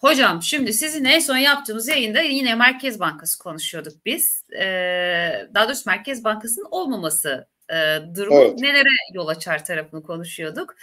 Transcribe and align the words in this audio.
Hocam 0.00 0.42
şimdi 0.42 0.72
sizin 0.72 1.04
en 1.04 1.18
son 1.18 1.36
yaptığımız 1.36 1.88
yayında 1.88 2.20
yine 2.20 2.54
Merkez 2.54 3.00
Bankası 3.00 3.38
konuşuyorduk 3.38 4.06
biz. 4.06 4.44
Ee, 4.52 5.48
daha 5.54 5.68
doğrusu 5.68 5.82
Merkez 5.90 6.24
Bankası'nın 6.24 6.68
olmaması 6.70 7.48
e, 7.72 7.98
durumu 8.16 8.40
evet. 8.40 8.58
nelere 8.58 8.88
yol 9.14 9.28
açar 9.28 9.64
tarafını 9.64 10.02
konuşuyorduk. 10.02 10.74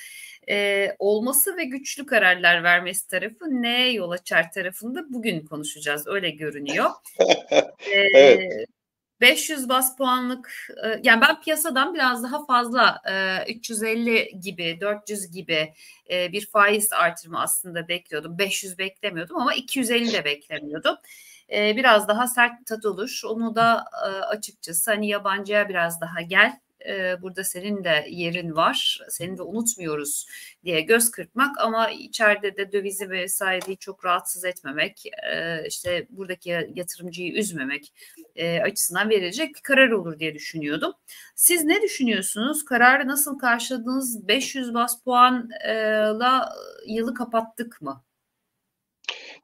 Ee, 0.49 0.95
olması 0.99 1.57
ve 1.57 1.63
güçlü 1.63 2.05
kararlar 2.05 2.63
vermesi 2.63 3.07
tarafı 3.07 3.45
neye 3.45 3.91
yol 3.91 4.11
açar 4.11 4.51
tarafında 4.51 5.13
bugün 5.13 5.45
konuşacağız. 5.45 6.07
Öyle 6.07 6.29
görünüyor. 6.29 6.89
Ee, 7.91 7.99
evet. 8.13 8.67
500 9.21 9.69
bas 9.69 9.97
puanlık 9.97 10.67
yani 11.03 11.21
ben 11.21 11.41
piyasadan 11.41 11.93
biraz 11.93 12.23
daha 12.23 12.45
fazla 12.45 13.01
350 13.47 14.39
gibi 14.39 14.77
400 14.81 15.31
gibi 15.31 15.73
bir 16.09 16.45
faiz 16.45 16.93
artırımı 16.93 17.41
aslında 17.41 17.87
bekliyordum. 17.87 18.37
500 18.37 18.77
beklemiyordum 18.77 19.37
ama 19.37 19.53
250 19.53 20.13
de 20.13 20.25
beklemiyordum. 20.25 20.95
Biraz 21.51 22.07
daha 22.07 22.27
sert 22.27 22.65
tat 22.65 22.85
olur. 22.85 23.21
Onu 23.25 23.55
da 23.55 23.85
açıkçası 24.29 24.91
hani 24.91 25.07
yabancıya 25.07 25.69
biraz 25.69 26.01
daha 26.01 26.21
gel 26.21 26.59
e, 26.85 27.21
burada 27.21 27.43
senin 27.43 27.83
de 27.83 28.05
yerin 28.09 28.55
var, 28.55 29.01
seni 29.09 29.37
de 29.37 29.41
unutmuyoruz 29.41 30.25
diye 30.63 30.81
göz 30.81 31.11
kırpmak 31.11 31.57
ama 31.61 31.89
içeride 31.89 32.57
de 32.57 32.71
dövizi 32.71 33.09
ve 33.09 33.21
vesaireyi 33.21 33.77
çok 33.77 34.05
rahatsız 34.05 34.45
etmemek, 34.45 35.03
e, 35.33 35.63
işte 35.67 36.07
buradaki 36.09 36.71
yatırımcıyı 36.75 37.33
üzmemek 37.33 37.93
e, 38.35 38.61
açısından 38.61 39.09
verilecek 39.09 39.55
bir 39.55 39.61
karar 39.61 39.89
olur 39.89 40.19
diye 40.19 40.33
düşünüyordum. 40.33 40.93
Siz 41.35 41.63
ne 41.63 41.81
düşünüyorsunuz? 41.81 42.65
Kararı 42.65 43.07
nasıl 43.07 43.39
karşıladınız? 43.39 44.27
500 44.27 44.73
bas 44.73 45.03
puanla 45.03 46.53
yılı 46.87 47.13
kapattık 47.13 47.81
mı? 47.81 48.06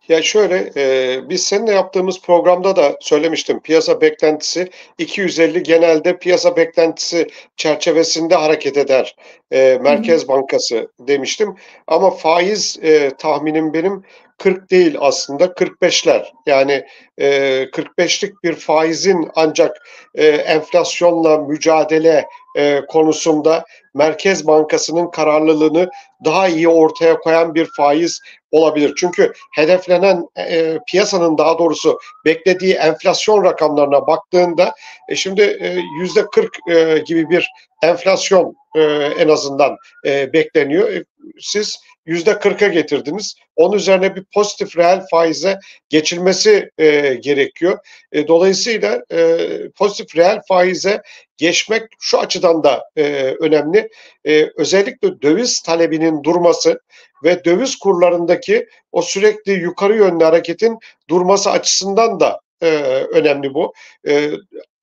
Ya 0.09 0.21
şöyle, 0.21 0.71
e, 0.77 1.19
biz 1.29 1.43
seninle 1.43 1.71
yaptığımız 1.71 2.21
programda 2.21 2.75
da 2.75 2.97
söylemiştim. 3.01 3.59
Piyasa 3.59 4.01
beklentisi 4.01 4.69
250 4.97 5.63
genelde 5.63 6.17
piyasa 6.17 6.55
beklentisi 6.55 7.27
çerçevesinde 7.57 8.35
hareket 8.35 8.77
eder. 8.77 9.15
E, 9.51 9.79
Merkez 9.81 10.27
Bankası 10.27 10.87
demiştim. 10.99 11.55
Ama 11.87 12.11
faiz 12.11 12.79
e, 12.81 13.09
tahminim 13.17 13.73
benim 13.73 14.03
40 14.37 14.71
değil 14.71 14.95
aslında 14.99 15.45
45'ler. 15.45 16.25
Yani 16.45 16.85
e, 17.17 17.27
45'lik 17.63 18.43
bir 18.43 18.55
faizin 18.55 19.29
ancak 19.35 19.77
e, 20.15 20.27
enflasyonla 20.27 21.37
mücadele 21.37 22.25
e, 22.57 22.81
konusunda 22.85 23.65
Merkez 23.93 24.47
Bankası'nın 24.47 25.11
kararlılığını 25.11 25.89
daha 26.25 26.47
iyi 26.47 26.67
ortaya 26.67 27.17
koyan 27.17 27.55
bir 27.55 27.67
faiz 27.77 28.19
olabilir. 28.53 28.93
Çünkü 28.97 29.33
hedeflenen 29.55 30.27
e, 30.37 30.79
piyasanın 30.87 31.37
daha 31.37 31.59
doğrusu 31.59 31.99
beklediği 32.25 32.73
enflasyon 32.73 33.43
rakamlarına 33.43 34.07
baktığında 34.07 34.73
e, 35.09 35.15
şimdi 35.15 35.41
e, 35.41 35.79
yüzde 35.99 36.19
e, 36.19 36.25
40 36.31 36.57
e, 36.69 37.03
gibi 37.05 37.29
bir 37.29 37.49
enflasyon 37.83 38.55
e, 38.75 38.81
en 39.19 39.29
azından 39.29 39.77
e, 40.05 40.33
bekleniyor. 40.33 40.93
E, 40.93 41.03
siz 41.39 41.79
yüzde 42.05 42.39
kırka 42.39 42.67
getirdiniz. 42.67 43.35
Onun 43.55 43.77
üzerine 43.77 44.15
bir 44.15 44.23
pozitif 44.33 44.77
reel 44.77 45.05
faize 45.11 45.59
geçilmesi 45.89 46.71
e, 46.77 47.13
gerekiyor. 47.13 47.77
E, 48.11 48.27
dolayısıyla 48.27 49.03
e, 49.11 49.37
pozitif 49.75 50.15
reel 50.15 50.41
faize 50.47 51.01
geçmek 51.37 51.83
şu 51.99 52.19
açıdan 52.19 52.63
da 52.63 52.83
e, 52.95 53.03
önemli. 53.39 53.89
E, 54.25 54.49
özellikle 54.57 55.21
döviz 55.21 55.61
talebinin 55.61 56.23
durması 56.23 56.79
ve 57.23 57.45
döviz 57.45 57.75
kurlarındaki 57.75 58.67
o 58.91 59.01
sürekli 59.01 59.51
yukarı 59.51 59.95
yönlü 59.95 60.23
hareketin 60.23 60.77
durması 61.09 61.51
açısından 61.51 62.19
da 62.19 62.39
e, 62.61 62.67
önemli 63.11 63.53
bu. 63.53 63.73
E, 64.07 64.31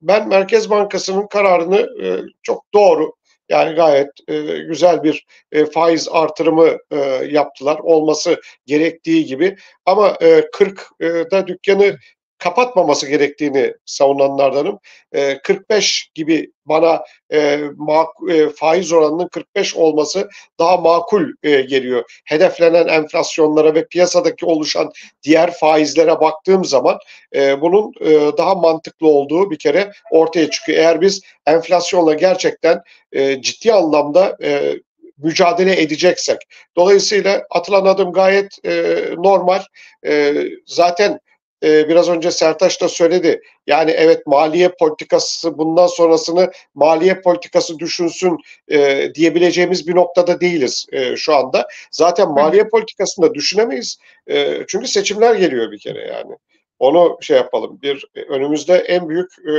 ben 0.02 0.28
Merkez 0.28 0.70
Bankası'nın 0.70 1.26
kararını 1.26 2.04
e, 2.04 2.20
çok 2.42 2.64
doğru 2.74 3.12
yani 3.50 3.74
gayet 3.74 4.10
e, 4.28 4.40
güzel 4.58 5.02
bir 5.02 5.26
e, 5.52 5.66
faiz 5.66 6.08
artırımı 6.10 6.76
e, 6.90 6.96
yaptılar. 7.30 7.78
Olması 7.78 8.40
gerektiği 8.66 9.24
gibi. 9.24 9.56
Ama 9.86 10.16
e, 10.20 10.40
40'da 10.40 11.46
dükkanı 11.46 11.96
kapatmaması 12.40 13.08
gerektiğini 13.08 13.74
savunanlardanım. 13.86 14.78
E, 15.12 15.38
45 15.38 16.10
gibi 16.14 16.52
bana 16.66 17.04
e, 17.32 17.38
mak- 17.78 18.32
e, 18.32 18.50
faiz 18.50 18.92
oranının 18.92 19.28
45 19.28 19.76
olması 19.76 20.28
daha 20.58 20.76
makul 20.76 21.24
e, 21.42 21.60
geliyor. 21.60 22.20
Hedeflenen 22.24 22.88
enflasyonlara 22.88 23.74
ve 23.74 23.86
piyasadaki 23.86 24.46
oluşan 24.46 24.92
diğer 25.22 25.52
faizlere 25.52 26.20
baktığım 26.20 26.64
zaman 26.64 26.98
e, 27.34 27.60
bunun 27.60 27.92
e, 28.00 28.36
daha 28.38 28.54
mantıklı 28.54 29.08
olduğu 29.08 29.50
bir 29.50 29.58
kere 29.58 29.92
ortaya 30.10 30.50
çıkıyor. 30.50 30.78
Eğer 30.78 31.00
biz 31.00 31.20
enflasyonla 31.46 32.14
gerçekten 32.14 32.82
e, 33.12 33.42
ciddi 33.42 33.72
anlamda 33.72 34.36
e, 34.42 34.74
mücadele 35.22 35.82
edeceksek. 35.82 36.38
Dolayısıyla 36.76 37.42
atılan 37.50 37.86
adım 37.86 38.12
gayet 38.12 38.64
e, 38.64 39.04
normal. 39.16 39.62
E, 40.06 40.34
zaten 40.66 41.20
e, 41.64 41.88
biraz 41.88 42.08
önce 42.08 42.30
Sertaş 42.30 42.80
da 42.80 42.88
söyledi. 42.88 43.40
Yani 43.66 43.90
evet 43.90 44.26
maliye 44.26 44.68
politikası 44.68 45.58
bundan 45.58 45.86
sonrasını 45.86 46.50
maliye 46.74 47.20
politikası 47.20 47.78
düşünsün 47.78 48.38
e, 48.68 49.10
diyebileceğimiz 49.14 49.88
bir 49.88 49.94
noktada 49.94 50.40
değiliz 50.40 50.86
e, 50.92 51.16
şu 51.16 51.34
anda. 51.34 51.68
Zaten 51.90 52.30
maliye 52.30 52.68
politikasını 52.68 53.30
da 53.30 53.34
düşünemeyiz. 53.34 53.98
E, 54.26 54.64
çünkü 54.68 54.88
seçimler 54.88 55.34
geliyor 55.34 55.72
bir 55.72 55.78
kere 55.78 56.06
yani. 56.06 56.36
Onu 56.78 57.18
şey 57.20 57.36
yapalım. 57.36 57.78
Bir 57.82 58.04
önümüzde 58.28 58.74
en 58.74 59.08
büyük 59.08 59.30
e, 59.38 59.52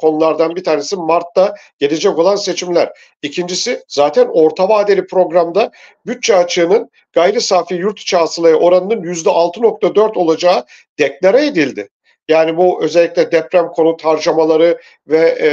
konulardan 0.00 0.56
bir 0.56 0.64
tanesi 0.64 0.96
Mart'ta 0.96 1.54
gelecek 1.78 2.18
olan 2.18 2.36
seçimler. 2.36 2.92
İkincisi 3.22 3.84
zaten 3.88 4.28
orta 4.32 4.68
vadeli 4.68 5.06
programda 5.06 5.70
bütçe 6.06 6.36
açığının 6.36 6.90
gayri 7.12 7.40
safi 7.40 7.74
yurt 7.74 8.00
içi 8.00 8.16
hasılaya 8.16 8.56
oranının 8.56 9.02
%6.4 9.02 10.18
olacağı 10.18 10.64
deklare 10.98 11.46
edildi. 11.46 11.88
Yani 12.30 12.56
bu 12.56 12.82
özellikle 12.82 13.32
deprem 13.32 13.68
konut 13.68 14.04
harcamaları 14.04 14.80
ve 15.08 15.18
e, 15.40 15.48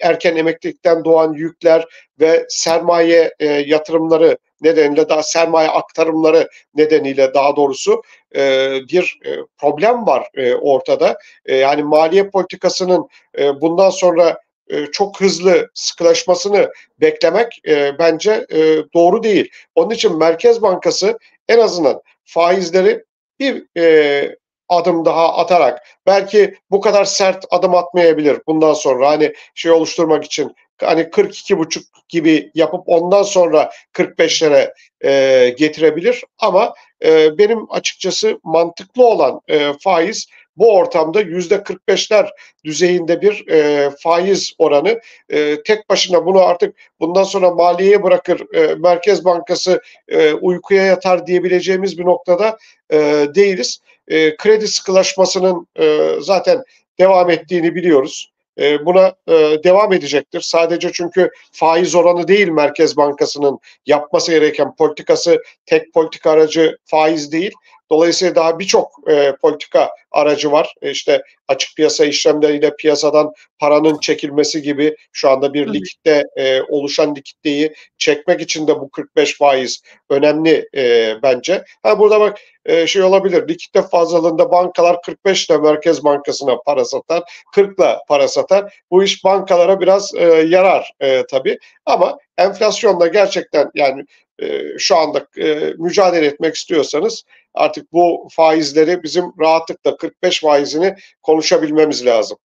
erken 0.00 0.36
emeklilikten 0.36 1.04
doğan 1.04 1.32
yükler 1.32 1.86
ve 2.20 2.46
sermaye 2.48 3.34
e, 3.38 3.46
yatırımları 3.46 4.38
nedeniyle 4.60 5.08
daha 5.08 5.22
sermaye 5.22 5.68
aktarımları 5.68 6.48
nedeniyle 6.74 7.34
daha 7.34 7.56
doğrusu 7.56 8.02
e, 8.36 8.70
bir 8.92 9.18
e, 9.26 9.30
problem 9.58 10.06
var 10.06 10.28
e, 10.34 10.54
ortada. 10.54 11.18
E, 11.46 11.56
yani 11.56 11.82
maliye 11.82 12.30
politikasının 12.30 13.08
e, 13.38 13.60
bundan 13.60 13.90
sonra 13.90 14.40
e, 14.68 14.86
çok 14.86 15.20
hızlı 15.20 15.70
sıkılaşmasını 15.74 16.72
beklemek 17.00 17.60
e, 17.68 17.98
bence 17.98 18.46
e, 18.52 18.58
doğru 18.94 19.22
değil. 19.22 19.50
Onun 19.74 19.90
için 19.90 20.18
Merkez 20.18 20.62
Bankası 20.62 21.18
en 21.48 21.58
azından 21.58 22.02
faizleri 22.24 23.04
bir 23.40 23.64
e, 23.76 24.39
adım 24.70 25.04
daha 25.04 25.36
atarak 25.36 25.82
belki 26.06 26.54
bu 26.70 26.80
kadar 26.80 27.04
sert 27.04 27.44
adım 27.50 27.74
atmayabilir 27.74 28.38
bundan 28.46 28.72
sonra. 28.72 29.08
Hani 29.08 29.32
şey 29.54 29.70
oluşturmak 29.72 30.24
için 30.24 30.54
hani 30.80 31.10
42 31.10 31.58
buçuk 31.58 31.84
gibi 32.08 32.50
yapıp 32.54 32.80
ondan 32.86 33.22
sonra 33.22 33.70
45'lere 33.92 34.72
e, 35.04 35.54
getirebilir. 35.58 36.24
Ama 36.38 36.74
e, 37.04 37.38
benim 37.38 37.72
açıkçası 37.72 38.40
mantıklı 38.44 39.06
olan 39.06 39.40
e, 39.48 39.72
faiz 39.80 40.26
bu 40.56 40.76
ortamda 40.76 41.20
yüzde 41.20 41.54
45'ler 41.54 42.28
düzeyinde 42.64 43.22
bir 43.22 43.48
e, 43.48 43.90
faiz 44.02 44.52
oranı 44.58 45.00
e, 45.28 45.62
tek 45.62 45.90
başına 45.90 46.26
bunu 46.26 46.40
artık 46.40 46.76
bundan 47.00 47.24
sonra 47.24 47.50
maliyeye 47.50 48.02
bırakır 48.02 48.54
e, 48.54 48.74
Merkez 48.74 49.24
Bankası 49.24 49.80
e, 50.08 50.32
uykuya 50.32 50.86
yatar 50.86 51.26
diyebileceğimiz 51.26 51.98
bir 51.98 52.04
noktada 52.04 52.58
e, 52.92 52.98
değiliz. 53.34 53.80
E, 54.08 54.36
kredi 54.36 54.68
sıkılaşmasının 54.68 55.66
e, 55.78 56.14
zaten 56.20 56.62
devam 56.98 57.30
ettiğini 57.30 57.74
biliyoruz. 57.74 58.30
E, 58.58 58.86
buna 58.86 59.14
e, 59.28 59.32
devam 59.64 59.92
edecektir. 59.92 60.40
Sadece 60.40 60.92
çünkü 60.92 61.30
faiz 61.52 61.94
oranı 61.94 62.28
değil 62.28 62.48
Merkez 62.48 62.96
Bankası'nın 62.96 63.58
yapması 63.86 64.30
gereken 64.32 64.74
politikası 64.74 65.42
tek 65.66 65.94
politika 65.94 66.30
aracı 66.30 66.78
faiz 66.84 67.32
değil. 67.32 67.52
Dolayısıyla 67.90 68.34
daha 68.34 68.58
birçok 68.58 69.10
e, 69.10 69.36
politika 69.42 69.90
aracı 70.10 70.52
var. 70.52 70.74
E, 70.82 70.90
işte 70.90 71.22
açık 71.48 71.76
piyasa 71.76 72.04
işlemleriyle 72.04 72.76
piyasadan 72.76 73.32
paranın 73.58 73.98
çekilmesi 73.98 74.62
gibi 74.62 74.96
şu 75.12 75.30
anda 75.30 75.54
bir 75.54 75.72
likitte 75.72 76.24
e, 76.36 76.62
oluşan 76.62 77.14
likitteyi 77.14 77.74
çekmek 77.98 78.40
için 78.40 78.66
de 78.66 78.80
bu 78.80 78.90
45 78.90 79.38
faiz 79.38 79.82
önemli 80.10 80.68
e, 80.76 81.14
bence. 81.22 81.64
Ha 81.82 81.98
burada 81.98 82.20
bak 82.20 82.38
e, 82.64 82.86
şey 82.86 83.02
olabilir. 83.02 83.48
Likitte 83.48 83.82
fazlalığında 83.82 84.50
bankalar 84.50 85.02
45 85.02 85.50
ile 85.50 85.58
Merkez 85.58 86.04
Bankası'na 86.04 86.58
para 86.66 86.84
satar, 86.84 87.22
40 87.54 87.78
ile 87.78 87.98
para 88.08 88.28
satar. 88.28 88.74
Bu 88.90 89.04
iş 89.04 89.24
bankalara 89.24 89.80
biraz 89.80 90.14
e, 90.14 90.24
yarar 90.24 90.92
e, 91.00 91.26
tabii. 91.26 91.58
Ama 91.86 92.18
enflasyonda 92.38 93.06
gerçekten 93.06 93.70
yani 93.74 94.04
e, 94.42 94.78
şu 94.78 94.96
anda 94.96 95.26
e, 95.38 95.74
mücadele 95.78 96.26
etmek 96.26 96.54
istiyorsanız 96.54 97.24
artık 97.54 97.92
bu 97.92 98.28
faizleri 98.30 99.02
bizim 99.02 99.24
rahatlıkla 99.40 99.96
45 99.96 100.40
faizini 100.40 100.96
konuşabilmemiz 101.22 102.06
lazım. 102.06 102.38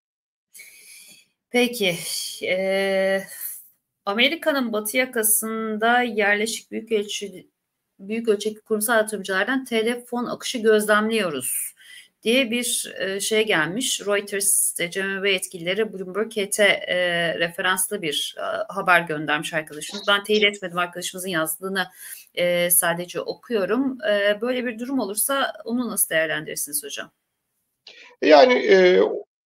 Peki. 1.49 1.95
E, 2.45 3.23
Amerika'nın 4.05 4.73
batı 4.73 4.97
yakasında 4.97 6.01
yerleşik 6.01 6.71
büyük 6.71 6.91
ölçü 6.91 7.45
büyük 7.99 8.27
ölçekli 8.27 8.61
kurumsal 8.61 8.97
yatırımcılardan 8.97 9.65
telefon 9.65 10.25
akışı 10.25 10.57
gözlemliyoruz 10.57 11.74
diye 12.25 12.51
bir 12.51 12.93
e, 12.99 13.19
şey 13.19 13.45
gelmiş. 13.45 14.01
Reuters 14.01 14.75
CMV 14.91 15.25
yetkilileri 15.25 15.93
Bloomberg 15.93 16.31
KT 16.31 16.59
e, 16.59 17.39
referanslı 17.39 18.01
bir 18.01 18.35
e, 18.37 18.73
haber 18.73 19.01
göndermiş 19.01 19.53
arkadaşımız. 19.53 20.07
Ben 20.07 20.23
teyit 20.23 20.43
etmedim 20.43 20.77
arkadaşımızın 20.77 21.29
yazdığını 21.29 21.87
e, 22.35 22.69
sadece 22.69 23.21
okuyorum. 23.21 23.97
E, 24.09 24.41
böyle 24.41 24.65
bir 24.65 24.79
durum 24.79 24.99
olursa 24.99 25.53
onu 25.65 25.89
nasıl 25.89 26.09
değerlendirirsiniz 26.09 26.83
hocam? 26.83 27.11
Yani 28.21 28.53
e, 28.53 28.99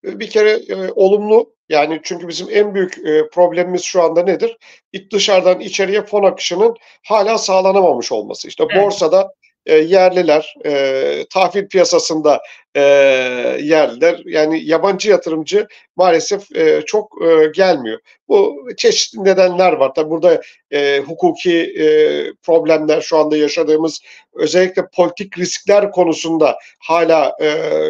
bir 0.03 0.29
kere 0.29 0.51
e, 0.51 0.91
olumlu 0.91 1.55
yani 1.69 1.99
çünkü 2.03 2.27
bizim 2.27 2.47
en 2.51 2.75
büyük 2.75 2.97
e, 2.97 3.29
problemimiz 3.29 3.83
şu 3.83 4.01
anda 4.01 4.23
nedir? 4.23 4.57
İç 4.93 5.11
dışarıdan 5.11 5.59
içeriye 5.59 6.01
fon 6.01 6.23
akışının 6.23 6.75
hala 7.07 7.37
sağlanamamış 7.37 8.11
olması. 8.11 8.47
İşte 8.47 8.63
evet. 8.71 8.83
borsada 8.83 9.33
e, 9.69 9.77
yerliler, 9.77 10.55
e, 10.65 11.25
tahvil 11.33 11.67
piyasasında 11.67 12.41
e, 12.75 12.81
yerliler, 13.61 14.21
yani 14.25 14.65
yabancı 14.65 15.09
yatırımcı 15.09 15.67
maalesef 15.95 16.55
e, 16.55 16.81
çok 16.85 17.21
e, 17.25 17.47
gelmiyor. 17.55 17.99
Bu 18.27 18.67
çeşitli 18.77 19.23
nedenler 19.23 19.73
var. 19.73 19.93
Tabi 19.93 20.09
burada 20.09 20.41
e, 20.71 20.99
hukuki 20.99 21.61
e, 21.61 21.85
problemler 22.43 23.01
şu 23.01 23.17
anda 23.17 23.37
yaşadığımız 23.37 24.01
özellikle 24.33 24.83
politik 24.95 25.37
riskler 25.37 25.91
konusunda 25.91 26.57
hala 26.79 27.35
e, 27.39 27.47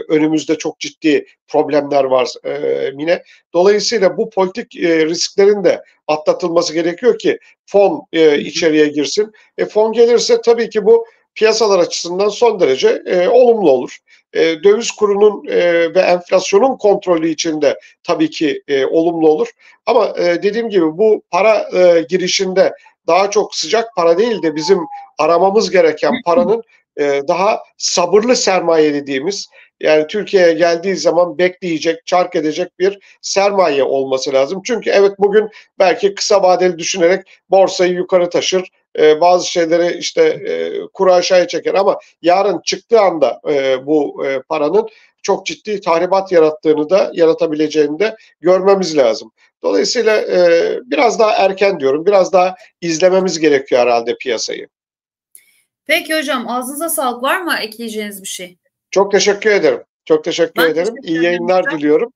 önümüzde 0.10 0.58
çok 0.58 0.80
ciddi 0.80 1.26
problemler 1.48 2.04
var 2.04 2.30
e, 2.46 2.92
Mine. 2.92 3.24
Dolayısıyla 3.54 4.18
bu 4.18 4.30
politik 4.30 4.76
e, 4.76 5.06
risklerin 5.06 5.64
de 5.64 5.82
atlatılması 6.08 6.74
gerekiyor 6.74 7.18
ki 7.18 7.40
fon 7.66 8.02
e, 8.14 8.40
içeriye 8.40 8.88
girsin. 8.88 9.32
E, 9.58 9.66
fon 9.66 9.94
gelirse 9.94 10.42
tabii 10.42 10.70
ki 10.70 10.86
bu 10.86 11.06
piyasalar 11.40 11.80
açısından 11.80 12.30
son 12.30 12.60
derece 12.60 13.04
e, 13.06 13.28
olumlu 13.28 13.72
olur. 13.72 13.98
E, 14.34 14.64
döviz 14.64 14.92
kurunun 14.92 15.48
e, 15.48 15.94
ve 15.96 16.00
enflasyonun 16.00 16.78
kontrolü 16.78 17.30
içinde 17.30 17.80
tabii 18.04 18.30
ki 18.30 18.64
e, 18.68 18.86
olumlu 18.86 19.30
olur. 19.30 19.48
Ama 19.86 20.14
e, 20.18 20.44
dediğim 20.44 20.70
gibi 20.70 20.98
bu 20.98 21.24
para 21.32 21.70
e, 21.74 22.06
girişinde 22.10 22.74
daha 23.08 23.32
çok 23.32 23.56
sıcak 23.56 23.96
para 23.96 24.18
değil 24.18 24.42
de 24.42 24.56
bizim 24.56 24.80
aramamız 25.18 25.72
gereken 25.72 26.14
paranın 26.26 26.64
e, 26.98 27.22
daha 27.28 27.64
sabırlı 27.78 28.36
sermaye 28.36 28.94
dediğimiz 28.94 29.48
yani 29.80 30.08
Türkiye'ye 30.08 30.54
geldiği 30.54 30.96
zaman 30.96 31.38
bekleyecek, 31.38 32.06
çark 32.06 32.36
edecek 32.36 32.80
bir 32.80 33.00
sermaye 33.22 33.84
olması 33.84 34.34
lazım. 34.34 34.62
Çünkü 34.66 34.90
evet 34.90 35.12
bugün 35.20 35.50
belki 35.80 36.16
kısa 36.16 36.44
vadeli 36.44 36.78
düşünerek 36.78 37.28
borsayı 37.50 37.94
yukarı 37.94 38.30
taşır, 38.30 38.70
e, 39.00 39.22
bazı 39.22 39.52
şeyleri 39.52 39.98
işte 39.98 40.22
e, 40.24 40.82
kuru 40.94 41.14
aşağıya 41.14 41.48
çeker 41.48 41.74
ama 41.74 42.00
yarın 42.22 42.62
çıktığı 42.62 43.02
anda 43.02 43.42
e, 43.50 43.86
bu 43.86 44.24
paranın 44.50 44.90
çok 45.24 45.46
ciddi 45.46 45.82
tahribat 45.82 46.32
yarattığını 46.32 46.90
da 46.90 47.12
yaratabileceğini 47.14 48.00
de 48.00 48.16
görmemiz 48.42 48.98
lazım. 48.98 49.32
Dolayısıyla 49.64 50.24
biraz 50.86 51.20
daha 51.20 51.32
erken 51.32 51.80
diyorum, 51.80 52.06
biraz 52.06 52.34
daha 52.34 52.56
izlememiz 52.82 53.40
gerekiyor 53.40 53.82
herhalde 53.82 54.16
piyasayı. 54.18 54.68
Peki 55.90 56.18
hocam 56.18 56.48
ağzınıza 56.50 56.90
sağlık. 56.90 57.24
Var 57.24 57.42
mı 57.42 57.54
ekleyeceğiniz 57.62 58.24
bir 58.24 58.28
şey? 58.28 58.58
Çok 58.92 59.12
teşekkür 59.12 59.50
ederim. 59.50 59.84
Çok 60.06 60.24
teşekkür 60.24 60.64
ben 60.64 60.70
ederim. 60.70 60.96
Teşekkür 60.96 61.08
İyi 61.10 61.24
yayınlar 61.24 61.66
hocam. 61.66 61.80
diliyorum. 61.80 62.14